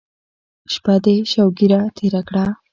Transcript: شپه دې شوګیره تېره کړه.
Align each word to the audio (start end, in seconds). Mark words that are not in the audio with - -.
شپه 0.73 0.95
دې 1.03 1.15
شوګیره 1.31 1.81
تېره 1.97 2.21
کړه. 2.27 2.45